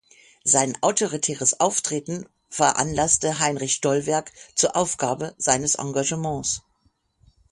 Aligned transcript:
Sein 0.43 0.75
autoritäres 0.81 1.59
Auftreten 1.59 2.25
veranlasste 2.49 3.37
Heinrich 3.37 3.75
Stollwerck 3.75 4.31
zur 4.55 4.75
Aufgabe 4.75 5.35
seines 5.37 5.75
Engagements. 5.75 6.63